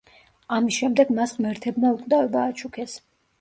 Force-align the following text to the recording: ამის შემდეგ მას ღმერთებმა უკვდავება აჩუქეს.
ამის 0.55 0.77
შემდეგ 0.79 1.11
მას 1.17 1.33
ღმერთებმა 1.35 1.93
უკვდავება 1.99 2.43
აჩუქეს. 2.47 2.99